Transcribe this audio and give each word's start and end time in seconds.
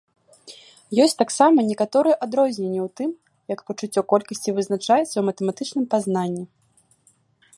Ёсць 1.03 1.17
таксама 1.21 1.65
некаторыя 1.71 2.15
адрозненні 2.27 2.79
ў 2.85 2.87
тым, 3.01 3.09
як 3.53 3.59
пачуццё 3.69 4.01
колькасці 4.13 4.55
вызначаецца 4.61 5.11
ў 5.17 5.23
матэматычным 5.31 5.85
пазнанні. 5.95 6.43